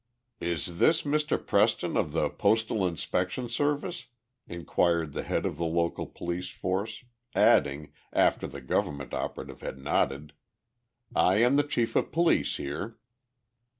"Is 0.39 0.79
this 0.79 1.03
Mr. 1.03 1.37
Preston 1.37 1.95
of 1.95 2.11
the 2.11 2.27
Postal 2.31 2.87
Inspection 2.87 3.47
Service?" 3.49 4.07
inquired 4.47 5.13
the 5.13 5.21
head 5.21 5.45
of 5.45 5.57
the 5.57 5.65
local 5.65 6.07
police 6.07 6.49
force, 6.49 7.05
adding, 7.35 7.93
after 8.11 8.47
the 8.47 8.61
government 8.61 9.13
operative 9.13 9.61
had 9.61 9.77
nodded. 9.77 10.33
"I 11.15 11.35
am 11.35 11.55
the 11.55 11.61
chief 11.61 11.95
of 11.95 12.11
police 12.11 12.57
here." 12.57 12.97